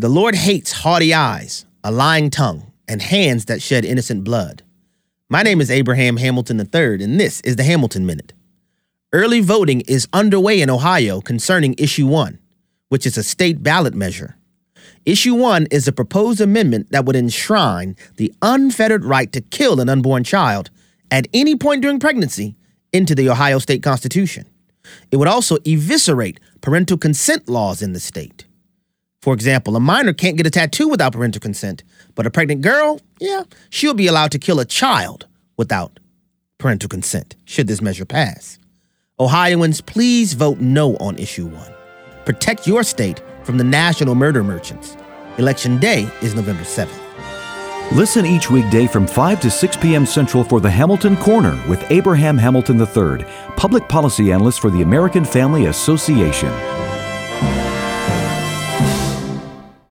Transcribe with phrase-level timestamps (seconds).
[0.00, 4.62] The Lord hates haughty eyes, a lying tongue, and hands that shed innocent blood.
[5.28, 8.32] My name is Abraham Hamilton III, and this is the Hamilton Minute.
[9.12, 12.38] Early voting is underway in Ohio concerning Issue 1,
[12.90, 14.36] which is a state ballot measure.
[15.04, 19.88] Issue 1 is a proposed amendment that would enshrine the unfettered right to kill an
[19.88, 20.70] unborn child
[21.10, 22.54] at any point during pregnancy
[22.92, 24.46] into the Ohio state constitution.
[25.10, 28.44] It would also eviscerate parental consent laws in the state.
[29.20, 31.82] For example, a minor can't get a tattoo without parental consent,
[32.14, 35.98] but a pregnant girl, yeah, she'll be allowed to kill a child without
[36.58, 38.58] parental consent, should this measure pass.
[39.18, 41.72] Ohioans, please vote no on issue one.
[42.24, 44.96] Protect your state from the national murder merchants.
[45.38, 47.00] Election day is November 7th.
[47.92, 50.04] Listen each weekday from 5 to 6 p.m.
[50.04, 53.24] Central for the Hamilton Corner with Abraham Hamilton III,
[53.56, 56.87] public policy analyst for the American Family Association.